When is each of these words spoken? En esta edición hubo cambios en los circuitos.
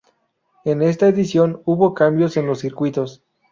En 0.65 0.81
esta 0.81 1.07
edición 1.07 1.61
hubo 1.63 1.93
cambios 1.93 2.35
en 2.35 2.47
los 2.47 2.57
circuitos. 2.61 3.21